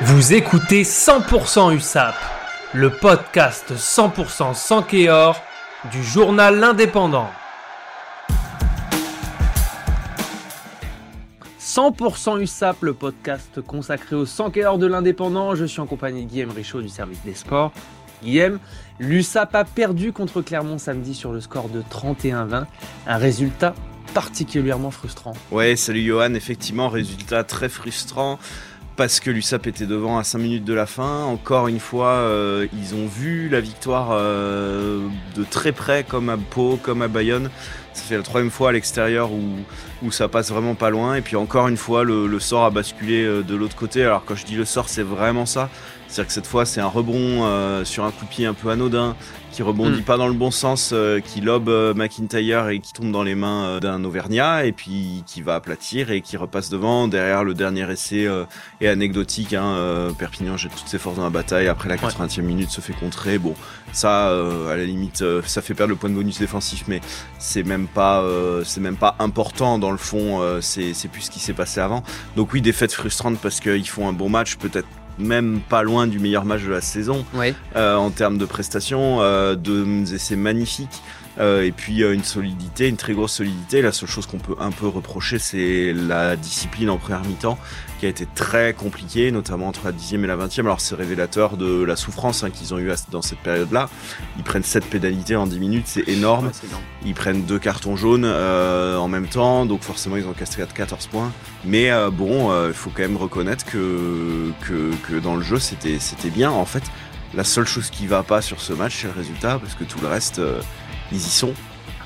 Vous 0.00 0.32
écoutez 0.32 0.82
100% 0.82 1.76
USAP, 1.76 2.14
le 2.72 2.90
podcast 2.90 3.72
100% 3.76 4.54
sans 4.54 4.82
du 5.92 6.02
journal 6.02 6.58
L'Indépendant. 6.58 7.28
100% 11.60 12.40
USAP, 12.40 12.78
le 12.80 12.94
podcast 12.94 13.60
consacré 13.60 14.16
au 14.16 14.24
100 14.24 14.50
Kéor 14.50 14.78
de 14.78 14.86
l'Indépendant. 14.86 15.54
Je 15.54 15.66
suis 15.66 15.80
en 15.80 15.86
compagnie 15.86 16.24
de 16.24 16.30
Guillaume 16.30 16.50
Richaud 16.50 16.80
du 16.80 16.88
service 16.88 17.22
des 17.24 17.34
sports. 17.34 17.70
Guillaume, 18.24 18.58
l'USAP 18.98 19.54
a 19.54 19.64
perdu 19.64 20.12
contre 20.12 20.40
Clermont 20.40 20.78
samedi 20.78 21.14
sur 21.14 21.32
le 21.32 21.40
score 21.40 21.68
de 21.68 21.82
31-20. 21.82 22.64
Un 23.06 23.16
résultat 23.18 23.74
particulièrement 24.14 24.90
frustrant. 24.90 25.32
Ouais, 25.50 25.76
salut 25.76 26.02
Johan, 26.02 26.34
effectivement, 26.34 26.88
résultat 26.88 27.44
très 27.44 27.68
frustrant 27.68 28.38
parce 28.96 29.20
que 29.20 29.30
l'USAP 29.30 29.66
était 29.66 29.86
devant 29.86 30.18
à 30.18 30.24
5 30.24 30.38
minutes 30.38 30.64
de 30.64 30.74
la 30.74 30.86
fin. 30.86 31.24
Encore 31.24 31.68
une 31.68 31.80
fois, 31.80 32.08
euh, 32.08 32.66
ils 32.72 32.94
ont 32.94 33.06
vu 33.06 33.48
la 33.48 33.60
victoire 33.60 34.10
euh, 34.12 35.08
de 35.36 35.44
très 35.44 35.72
près, 35.72 36.04
comme 36.04 36.28
à 36.28 36.36
Pau, 36.36 36.78
comme 36.82 37.02
à 37.02 37.08
Bayonne. 37.08 37.50
Ça 37.92 38.02
fait 38.04 38.16
la 38.16 38.22
troisième 38.22 38.50
fois 38.50 38.70
à 38.70 38.72
l'extérieur 38.72 39.30
où, 39.32 39.42
où 40.02 40.10
ça 40.10 40.28
passe 40.28 40.50
vraiment 40.50 40.74
pas 40.74 40.90
loin. 40.90 41.16
Et 41.16 41.20
puis 41.20 41.36
encore 41.36 41.68
une 41.68 41.76
fois, 41.76 42.04
le, 42.04 42.38
sort 42.40 42.64
a 42.64 42.70
basculé 42.70 43.24
euh, 43.24 43.42
de 43.42 43.54
l'autre 43.54 43.76
côté. 43.76 44.04
Alors 44.04 44.24
quand 44.24 44.34
je 44.34 44.44
dis 44.44 44.56
le 44.56 44.64
sort, 44.64 44.88
c'est 44.88 45.02
vraiment 45.02 45.46
ça. 45.46 45.68
C'est-à-dire 46.08 46.26
que 46.26 46.32
cette 46.32 46.46
fois, 46.46 46.66
c'est 46.66 46.80
un 46.80 46.88
rebond 46.88 47.84
sur 47.84 48.04
un 48.04 48.10
coup 48.10 48.26
de 48.26 48.30
pied 48.30 48.44
un 48.44 48.52
peu 48.52 48.68
anodin 48.68 49.16
qui 49.52 49.62
rebondit 49.62 50.00
mm. 50.00 50.04
pas 50.04 50.16
dans 50.16 50.28
le 50.28 50.34
bon 50.34 50.50
sens, 50.50 50.90
euh, 50.92 51.20
qui 51.20 51.40
lobe 51.40 51.68
euh, 51.68 51.94
McIntyre 51.94 52.68
et 52.68 52.80
qui 52.80 52.92
tombe 52.92 53.12
dans 53.12 53.22
les 53.22 53.34
mains 53.34 53.64
euh, 53.64 53.80
d'un 53.80 54.02
Auvergnat 54.02 54.64
et 54.64 54.72
puis 54.72 55.22
qui 55.26 55.42
va 55.42 55.54
aplatir 55.54 56.10
et 56.10 56.22
qui 56.22 56.36
repasse 56.36 56.70
devant. 56.70 57.06
Derrière 57.06 57.44
le 57.44 57.54
dernier 57.54 57.88
essai 57.90 58.28
est 58.80 58.88
anecdotique. 58.88 59.52
Hein, 59.52 60.08
Perpignan 60.18 60.56
jette 60.56 60.74
toutes 60.74 60.88
ses 60.88 60.98
forces 60.98 61.16
dans 61.16 61.24
la 61.24 61.30
bataille. 61.30 61.68
Après 61.68 61.88
la 61.88 61.96
80e 61.96 62.40
minute 62.40 62.70
se 62.70 62.80
fait 62.80 62.94
contrer. 62.94 63.38
Bon, 63.38 63.54
ça 63.92 64.28
à 64.28 64.76
la 64.76 64.84
limite, 64.84 65.22
ça 65.44 65.60
fait 65.60 65.74
perdre 65.74 65.90
le 65.90 65.96
point 65.96 66.08
de 66.08 66.14
bonus 66.14 66.38
défensif, 66.38 66.84
mais 66.88 67.00
c'est 67.38 67.62
même 67.62 67.81
pas 67.86 68.24
c'est 68.64 68.80
même 68.80 68.96
pas 68.96 69.16
important 69.18 69.78
dans 69.78 69.90
le 69.90 69.96
fond. 69.98 70.40
c'est 70.60 70.94
c'est 70.94 71.08
plus 71.08 71.22
ce 71.22 71.30
qui 71.30 71.40
s'est 71.40 71.52
passé 71.52 71.80
avant. 71.80 72.02
Donc 72.36 72.52
oui, 72.52 72.60
défaite 72.60 72.92
frustrante 72.92 73.38
parce 73.38 73.60
qu'ils 73.60 73.88
font 73.88 74.08
un 74.08 74.12
bon 74.12 74.28
match, 74.28 74.56
peut-être 74.56 74.88
même 75.18 75.60
pas 75.60 75.82
loin 75.82 76.06
du 76.06 76.18
meilleur 76.18 76.44
match 76.44 76.62
de 76.62 76.70
la 76.70 76.80
saison 76.80 77.24
euh, 77.76 77.96
en 77.96 78.10
termes 78.10 78.38
de 78.38 78.44
prestations, 78.44 79.18
euh, 79.20 79.54
de 79.54 80.14
essais 80.14 80.36
magnifiques. 80.36 81.02
Euh, 81.38 81.64
et 81.64 81.72
puis 81.72 82.02
une 82.02 82.24
solidité, 82.24 82.88
une 82.88 82.96
très 82.96 83.14
grosse 83.14 83.32
solidité. 83.32 83.82
La 83.82 83.92
seule 83.92 84.08
chose 84.08 84.26
qu'on 84.26 84.38
peut 84.38 84.56
un 84.60 84.70
peu 84.70 84.86
reprocher, 84.86 85.38
c'est 85.38 85.92
la 85.94 86.36
discipline 86.36 86.90
en 86.90 86.98
première 86.98 87.22
mi-temps 87.22 87.58
qui 87.98 88.06
a 88.06 88.08
été 88.08 88.26
très 88.34 88.74
compliquée, 88.74 89.30
notamment 89.30 89.68
entre 89.68 89.84
la 89.84 89.92
10e 89.92 90.24
et 90.24 90.26
la 90.26 90.36
20e. 90.36 90.60
Alors 90.60 90.80
c'est 90.80 90.94
révélateur 90.94 91.56
de 91.56 91.82
la 91.84 91.96
souffrance 91.96 92.42
hein, 92.42 92.50
qu'ils 92.50 92.74
ont 92.74 92.78
eu 92.78 92.90
dans 93.10 93.22
cette 93.22 93.38
période-là. 93.38 93.88
Ils 94.36 94.42
prennent 94.42 94.64
7 94.64 94.84
pénalités 94.86 95.36
en 95.36 95.46
10 95.46 95.60
minutes, 95.60 95.84
c'est 95.86 96.08
énorme. 96.08 96.50
Ils 97.04 97.14
prennent 97.14 97.44
deux 97.44 97.60
cartons 97.60 97.96
jaunes 97.96 98.24
euh, 98.24 98.96
en 98.96 99.08
même 99.08 99.28
temps, 99.28 99.66
donc 99.66 99.82
forcément 99.82 100.16
ils 100.16 100.26
ont 100.26 100.32
cassé 100.32 100.62
14 100.74 101.06
points. 101.06 101.32
Mais 101.64 101.90
euh, 101.90 102.10
bon, 102.10 102.50
il 102.66 102.74
faut 102.74 102.90
quand 102.90 103.02
même 103.02 103.16
reconnaître 103.16 103.64
que, 103.64 104.50
que, 104.62 104.90
que 105.08 105.18
dans 105.18 105.36
le 105.36 105.42
jeu 105.42 105.58
c'était 105.58 106.30
bien. 106.30 106.50
En 106.50 106.66
fait, 106.66 106.82
la 107.34 107.44
seule 107.44 107.66
chose 107.66 107.88
qui 107.88 108.06
va 108.06 108.22
pas 108.22 108.42
sur 108.42 108.60
ce 108.60 108.72
match, 108.72 108.98
c'est 109.00 109.06
le 109.06 109.14
résultat, 109.14 109.58
parce 109.60 109.74
que 109.74 109.84
tout 109.84 110.00
le 110.02 110.08
reste 110.08 110.40
ils 111.12 111.18
y 111.18 111.20
sont. 111.20 111.52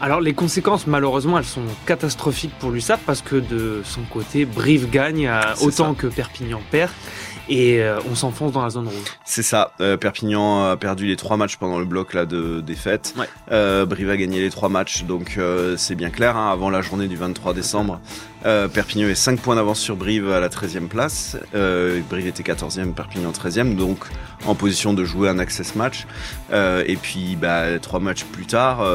Alors 0.00 0.20
les 0.20 0.34
conséquences 0.34 0.86
malheureusement 0.86 1.38
elles 1.38 1.44
sont 1.44 1.64
catastrophiques 1.86 2.52
pour 2.58 2.70
l'USAP 2.70 3.00
parce 3.06 3.22
que 3.22 3.36
de 3.36 3.82
son 3.84 4.02
côté 4.02 4.44
Brive 4.44 4.90
gagne 4.90 5.30
autant 5.60 5.94
que 5.94 6.08
Perpignan 6.08 6.60
perd 6.70 6.90
et 7.48 7.80
euh, 7.80 7.98
on 8.10 8.14
s'enfonce 8.14 8.52
dans 8.52 8.62
la 8.62 8.70
zone 8.70 8.88
rouge. 8.88 9.18
C'est 9.24 9.42
ça. 9.42 9.72
Euh, 9.80 9.96
Perpignan 9.96 10.70
a 10.70 10.76
perdu 10.76 11.06
les 11.06 11.16
trois 11.16 11.36
matchs 11.36 11.56
pendant 11.56 11.78
le 11.78 11.84
bloc 11.84 12.14
là 12.14 12.26
de 12.26 12.60
défaite. 12.60 13.14
Euh, 13.50 13.86
Brive 13.86 14.10
a 14.10 14.16
gagné 14.16 14.40
les 14.40 14.50
trois 14.50 14.68
matchs, 14.68 15.04
donc 15.04 15.38
c'est 15.76 15.94
bien 15.94 16.10
clair. 16.10 16.36
Hein, 16.36 16.50
avant 16.50 16.70
la 16.70 16.80
journée 16.80 17.08
du 17.08 17.16
23 17.16 17.54
décembre, 17.54 18.00
Perpignan 18.42 19.08
est 19.08 19.14
5 19.14 19.40
points 19.40 19.56
d'avance 19.56 19.80
sur 19.80 19.96
Brive 19.96 20.30
à 20.30 20.40
la 20.40 20.48
13e 20.48 20.88
place. 20.88 21.36
Brive 21.52 22.26
était 22.26 22.42
14e, 22.42 22.92
Perpignan 22.92 23.30
13e, 23.30 23.76
donc 23.76 23.98
en 24.46 24.54
position 24.54 24.92
de 24.92 25.04
jouer 25.04 25.28
un 25.28 25.38
access 25.38 25.74
match. 25.74 26.06
et 26.52 26.96
puis 27.00 27.36
bah, 27.36 27.78
trois 27.80 28.00
matchs 28.00 28.24
plus 28.24 28.46
tard, 28.46 28.86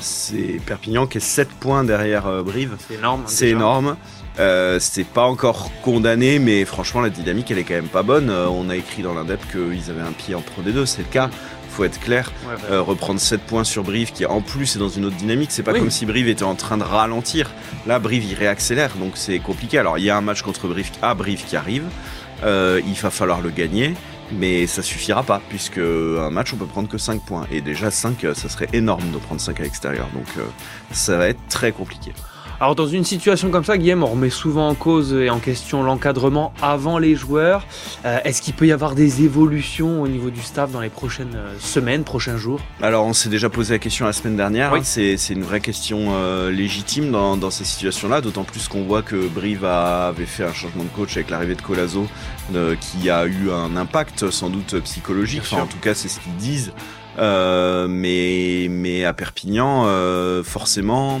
c'est 0.00 0.60
Perpignan 0.66 1.06
qui 1.06 1.18
est 1.18 1.22
7 1.22 1.48
points 1.48 1.84
derrière 1.84 2.42
Brive. 2.42 2.76
C'est 2.88 2.94
énorme. 2.94 3.22
Hein, 3.22 3.28
c'est 3.28 3.48
énorme. 3.48 3.96
Euh, 4.38 4.78
c'est 4.80 5.04
pas 5.04 5.24
encore 5.24 5.70
condamné, 5.82 6.38
mais 6.38 6.64
franchement, 6.64 7.00
la 7.00 7.10
dynamique, 7.10 7.50
elle 7.50 7.58
est 7.58 7.64
quand 7.64 7.74
même 7.74 7.88
pas 7.88 8.02
bonne. 8.02 8.30
Euh, 8.30 8.46
on 8.48 8.70
a 8.70 8.76
écrit 8.76 9.02
dans 9.02 9.14
l'Indep 9.14 9.40
qu'ils 9.50 9.90
avaient 9.90 10.02
un 10.02 10.12
pied 10.12 10.34
en 10.34 10.40
Pro 10.40 10.62
D2, 10.62 10.86
c'est 10.86 11.02
le 11.02 11.08
cas. 11.08 11.28
Faut 11.70 11.84
être 11.84 12.00
clair. 12.00 12.32
Euh, 12.70 12.82
reprendre 12.82 13.18
7 13.18 13.40
points 13.40 13.64
sur 13.64 13.82
Brive, 13.82 14.12
qui 14.12 14.26
en 14.26 14.42
plus 14.42 14.76
est 14.76 14.78
dans 14.78 14.90
une 14.90 15.06
autre 15.06 15.16
dynamique. 15.16 15.50
C'est 15.52 15.62
pas 15.62 15.72
comme 15.72 15.90
si 15.90 16.04
Brive 16.04 16.28
était 16.28 16.42
en 16.42 16.54
train 16.54 16.76
de 16.76 16.82
ralentir. 16.82 17.50
Là, 17.86 17.98
Brive, 17.98 18.24
il 18.24 18.34
réaccélère, 18.34 18.94
donc 18.96 19.12
c'est 19.14 19.38
compliqué. 19.38 19.78
Alors, 19.78 19.96
il 19.96 20.04
y 20.04 20.10
a 20.10 20.16
un 20.16 20.20
match 20.20 20.42
contre 20.42 20.68
Brive 20.68 20.90
à 21.00 21.14
Brive 21.14 21.44
qui 21.46 21.56
arrive. 21.56 21.84
il 22.42 22.94
va 23.00 23.10
falloir 23.10 23.40
le 23.40 23.50
gagner. 23.50 23.94
Mais 24.34 24.66
ça 24.66 24.82
suffira 24.82 25.22
pas, 25.22 25.42
puisque 25.50 25.78
un 25.78 26.30
match 26.30 26.54
on 26.54 26.56
peut 26.56 26.66
prendre 26.66 26.88
que 26.88 26.98
5 26.98 27.22
points. 27.22 27.46
Et 27.50 27.62
déjà 27.62 27.90
5, 27.90 28.26
ça 28.34 28.48
serait 28.48 28.68
énorme 28.74 29.10
de 29.10 29.18
prendre 29.18 29.40
5 29.40 29.60
à 29.60 29.62
l'extérieur. 29.62 30.08
Donc 30.14 30.26
ça 30.90 31.16
va 31.16 31.28
être 31.28 31.40
très 31.48 31.72
compliqué. 31.72 32.12
Alors 32.62 32.76
dans 32.76 32.86
une 32.86 33.02
situation 33.02 33.50
comme 33.50 33.64
ça, 33.64 33.76
Guillaume, 33.76 34.04
on 34.04 34.12
remet 34.12 34.30
souvent 34.30 34.68
en 34.68 34.76
cause 34.76 35.14
et 35.14 35.30
en 35.30 35.40
question 35.40 35.82
l'encadrement 35.82 36.54
avant 36.62 36.98
les 36.98 37.16
joueurs. 37.16 37.66
Euh, 38.04 38.20
est-ce 38.22 38.40
qu'il 38.40 38.54
peut 38.54 38.68
y 38.68 38.70
avoir 38.70 38.94
des 38.94 39.24
évolutions 39.24 40.00
au 40.00 40.06
niveau 40.06 40.30
du 40.30 40.40
staff 40.40 40.70
dans 40.70 40.80
les 40.80 40.88
prochaines 40.88 41.34
euh, 41.34 41.56
semaines, 41.58 42.04
prochains 42.04 42.36
jours? 42.36 42.60
Alors 42.80 43.04
on 43.04 43.14
s'est 43.14 43.30
déjà 43.30 43.50
posé 43.50 43.74
la 43.74 43.78
question 43.80 44.06
la 44.06 44.12
semaine 44.12 44.36
dernière. 44.36 44.72
Hein. 44.72 44.82
c'est, 44.84 45.16
une 45.30 45.42
vraie 45.42 45.58
question 45.58 46.10
euh, 46.12 46.52
légitime 46.52 47.10
dans, 47.10 47.50
ces 47.50 47.64
situations-là, 47.64 48.20
d'autant 48.20 48.44
plus 48.44 48.68
qu'on 48.68 48.84
voit 48.84 49.02
que 49.02 49.26
Brive 49.26 49.64
avait 49.64 50.24
fait 50.24 50.44
un 50.44 50.52
changement 50.52 50.84
de 50.84 50.90
coach 50.90 51.16
avec 51.16 51.30
l'arrivée 51.30 51.56
de 51.56 51.62
Colazo 51.62 52.06
qui 52.80 53.10
a 53.10 53.26
eu 53.26 53.50
un 53.50 53.74
impact 53.74 54.30
sans 54.30 54.50
doute 54.50 54.78
psychologique. 54.84 55.52
en 55.52 55.66
tout 55.66 55.78
cas, 55.78 55.94
c'est 55.94 56.06
ce 56.06 56.20
qu'ils 56.20 56.36
disent. 56.36 56.72
mais, 57.18 58.68
mais 58.70 59.04
à 59.04 59.12
Perpignan, 59.14 59.84
forcément 60.44 61.20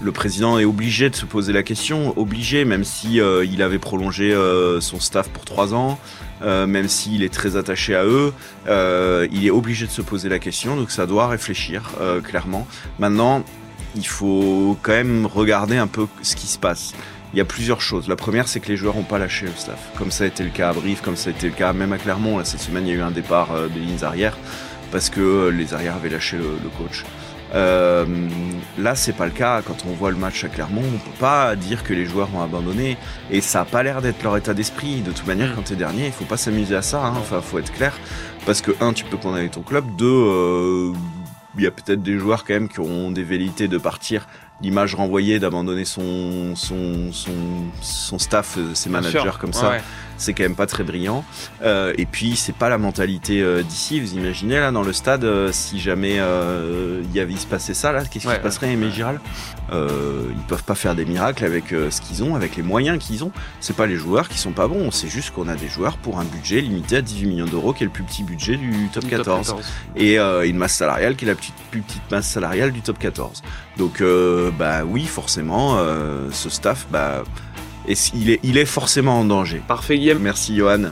le 0.00 0.12
président 0.12 0.58
est 0.58 0.64
obligé 0.64 1.10
de 1.10 1.16
se 1.16 1.24
poser 1.24 1.52
la 1.52 1.62
question, 1.62 2.16
obligé, 2.16 2.64
même 2.64 2.84
si 2.84 3.20
euh, 3.20 3.44
il 3.44 3.62
avait 3.62 3.78
prolongé 3.78 4.32
euh, 4.32 4.80
son 4.80 5.00
staff 5.00 5.28
pour 5.28 5.44
trois 5.44 5.74
ans, 5.74 5.98
euh, 6.42 6.66
même 6.66 6.88
s'il 6.88 7.22
est 7.22 7.32
très 7.32 7.56
attaché 7.56 7.96
à 7.96 8.04
eux, 8.04 8.32
il 9.32 9.46
est 9.46 9.50
obligé 9.50 9.86
de 9.86 9.90
se 9.90 10.02
poser 10.02 10.28
la 10.28 10.38
question, 10.38 10.76
donc 10.76 10.90
ça 10.90 11.06
doit 11.06 11.26
réfléchir 11.28 11.90
clairement. 12.22 12.66
Maintenant, 12.98 13.44
il 13.96 14.06
faut 14.06 14.76
quand 14.82 14.92
même 14.92 15.26
regarder 15.26 15.76
un 15.76 15.86
peu 15.86 16.06
ce 16.22 16.36
qui 16.36 16.46
se 16.46 16.58
passe. 16.58 16.94
Il 17.34 17.38
y 17.38 17.40
a 17.42 17.44
plusieurs 17.44 17.80
choses. 17.80 18.08
La 18.08 18.16
première, 18.16 18.48
c'est 18.48 18.60
que 18.60 18.68
les 18.68 18.76
joueurs 18.76 18.94
n'ont 18.94 19.02
pas 19.02 19.18
lâché 19.18 19.46
le 19.46 19.52
staff, 19.56 19.78
comme 19.96 20.10
ça 20.10 20.24
a 20.24 20.26
été 20.28 20.44
le 20.44 20.50
cas 20.50 20.70
à 20.70 20.72
Brive, 20.72 21.00
comme 21.02 21.16
ça 21.16 21.30
a 21.30 21.32
été 21.32 21.48
le 21.48 21.54
cas 21.54 21.72
même 21.72 21.92
à 21.92 21.98
Clermont. 21.98 22.42
cette 22.44 22.60
semaine, 22.60 22.86
il 22.86 22.90
y 22.90 22.96
a 22.96 22.98
eu 22.98 23.02
un 23.02 23.10
départ 23.10 23.48
des 23.74 23.80
lignes 23.80 24.02
arrières 24.02 24.38
parce 24.90 25.10
que 25.10 25.48
les 25.48 25.74
arrières 25.74 25.96
avaient 25.96 26.08
lâché 26.08 26.36
le 26.38 26.68
coach. 26.78 27.04
Euh, 27.54 28.04
là, 28.78 28.94
c'est 28.94 29.12
pas 29.12 29.26
le 29.26 29.32
cas. 29.32 29.62
Quand 29.62 29.84
on 29.86 29.92
voit 29.92 30.10
le 30.10 30.16
match 30.16 30.44
à 30.44 30.48
Clermont, 30.48 30.82
on 30.82 30.98
peut 30.98 31.18
pas 31.18 31.56
dire 31.56 31.82
que 31.84 31.94
les 31.94 32.04
joueurs 32.04 32.28
ont 32.34 32.42
abandonné. 32.42 32.96
Et 33.30 33.40
ça 33.40 33.62
a 33.62 33.64
pas 33.64 33.82
l'air 33.82 34.02
d'être 34.02 34.22
leur 34.22 34.36
état 34.36 34.54
d'esprit. 34.54 35.00
De 35.00 35.12
toute 35.12 35.26
manière, 35.26 35.54
quand 35.54 35.62
t'es 35.62 35.76
dernier, 35.76 36.06
il 36.06 36.12
faut 36.12 36.24
pas 36.24 36.36
s'amuser 36.36 36.76
à 36.76 36.82
ça. 36.82 37.04
Hein. 37.04 37.14
Enfin, 37.18 37.40
faut 37.40 37.58
être 37.58 37.72
clair. 37.72 37.92
Parce 38.46 38.60
que, 38.60 38.72
un, 38.80 38.92
tu 38.92 39.04
peux 39.04 39.16
condamner 39.16 39.48
ton 39.48 39.62
club. 39.62 39.84
Deux, 39.96 40.06
euh, 40.06 40.92
il 41.56 41.64
y 41.64 41.66
a 41.66 41.70
peut-être 41.70 42.02
des 42.02 42.18
joueurs 42.18 42.44
quand 42.44 42.54
même 42.54 42.68
qui 42.68 42.80
ont 42.80 43.10
des 43.10 43.24
velléités 43.24 43.68
de 43.68 43.78
partir 43.78 44.26
l'image 44.60 44.94
renvoyée 44.94 45.38
d'abandonner 45.38 45.84
son, 45.84 46.56
son, 46.56 47.12
son, 47.12 47.32
son, 47.80 48.18
staff, 48.18 48.56
euh, 48.58 48.74
ses 48.74 48.90
managers 48.90 49.30
comme 49.38 49.52
ça, 49.52 49.78
c'est 50.18 50.34
quand 50.34 50.42
même 50.42 50.56
pas 50.56 50.66
très 50.66 50.84
brillant. 50.84 51.24
Euh, 51.62 51.94
et 51.96 52.04
puis 52.04 52.36
c'est 52.36 52.54
pas 52.54 52.68
la 52.68 52.76
mentalité 52.76 53.40
euh, 53.40 53.62
d'ici. 53.62 54.00
Vous 54.00 54.14
imaginez 54.14 54.56
là 54.56 54.70
dans 54.70 54.82
le 54.82 54.92
stade, 54.92 55.24
euh, 55.24 55.50
si 55.52 55.80
jamais 55.80 56.16
il 56.18 57.14
y 57.14 57.20
avait 57.20 57.36
se 57.36 57.46
passer 57.46 57.72
ça 57.72 57.92
là, 57.92 58.00
qu'est-ce 58.00 58.26
qui 58.26 58.34
se 58.34 58.40
passerait, 58.40 58.72
Aimé 58.72 58.90
Giral? 58.90 59.20
Ils 59.70 60.44
peuvent 60.48 60.64
pas 60.64 60.74
faire 60.74 60.94
des 60.94 61.04
miracles 61.04 61.44
avec 61.44 61.68
ce 61.68 62.00
qu'ils 62.00 62.24
ont, 62.24 62.34
avec 62.34 62.56
les 62.56 62.62
moyens 62.62 62.98
qu'ils 62.98 63.22
ont. 63.22 63.30
C'est 63.60 63.76
pas 63.76 63.86
les 63.86 63.96
joueurs 63.96 64.28
qui 64.28 64.38
sont 64.38 64.52
pas 64.52 64.66
bons. 64.66 64.90
C'est 64.90 65.08
juste 65.08 65.30
qu'on 65.30 65.46
a 65.46 65.54
des 65.54 65.68
joueurs 65.68 65.98
pour 65.98 66.18
un 66.18 66.24
budget 66.24 66.60
limité 66.60 66.96
à 66.96 67.02
18 67.02 67.26
millions 67.26 67.46
d'euros, 67.46 67.72
qui 67.72 67.84
est 67.84 67.86
le 67.86 67.92
plus 67.92 68.02
petit 68.02 68.24
budget 68.24 68.56
du 68.56 68.88
top 68.92 69.06
14, 69.06 69.54
et 69.94 70.18
une 70.18 70.56
masse 70.56 70.74
salariale 70.74 71.14
qui 71.14 71.24
est 71.24 71.28
la 71.28 71.34
plus 71.70 71.80
petite 71.80 72.10
masse 72.10 72.26
salariale 72.26 72.72
du 72.72 72.80
top 72.80 72.98
14. 72.98 73.42
Donc 73.76 74.02
bah 74.50 74.84
oui, 74.84 75.04
forcément, 75.04 75.76
euh, 75.78 76.28
ce 76.32 76.50
staff, 76.50 76.86
bah, 76.90 77.24
il, 78.14 78.30
est, 78.30 78.40
il 78.42 78.58
est 78.58 78.64
forcément 78.64 79.20
en 79.20 79.24
danger. 79.24 79.62
Parfait, 79.66 79.98
Guillaume. 79.98 80.20
Merci, 80.20 80.56
Johan. 80.56 80.90